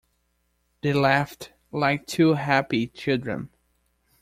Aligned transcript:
They 0.81 0.93
laughed 0.93 1.53
like 1.71 2.07
two 2.07 2.33
happy 2.33 2.87
children. 2.87 3.49